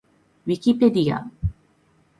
[0.47, 1.29] ウィキペディア